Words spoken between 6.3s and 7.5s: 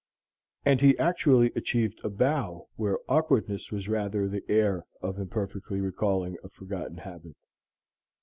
a forgotten habit.